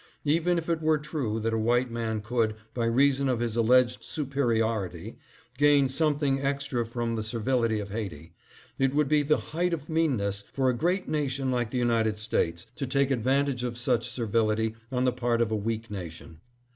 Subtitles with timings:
[0.25, 4.03] Even if it were true that a white man could, by reason of his alleged
[4.03, 5.19] superiority,
[5.59, 8.33] gain something extra from the ser vility of Haiti,
[8.79, 12.65] it would be the height of meanness for a great nation like the United States
[12.77, 16.41] to take advantage of such servility on the part of a weak nation.